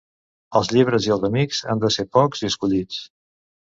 Els 0.59 0.69
llibres 0.75 1.07
i 1.09 1.13
els 1.15 1.27
amics 1.29 1.59
han 1.75 1.85
de 1.85 1.93
ser 1.99 2.07
pocs 2.19 2.45
i 2.45 2.49
escollits. 2.53 3.03